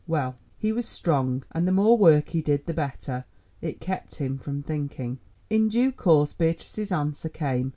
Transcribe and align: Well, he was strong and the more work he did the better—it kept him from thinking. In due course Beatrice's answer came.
Well, 0.07 0.35
he 0.57 0.71
was 0.71 0.87
strong 0.87 1.43
and 1.51 1.67
the 1.67 1.71
more 1.71 1.95
work 1.95 2.29
he 2.29 2.41
did 2.41 2.65
the 2.65 2.73
better—it 2.73 3.79
kept 3.79 4.15
him 4.15 4.35
from 4.39 4.63
thinking. 4.63 5.19
In 5.47 5.69
due 5.69 5.91
course 5.91 6.33
Beatrice's 6.33 6.91
answer 6.91 7.29
came. 7.29 7.69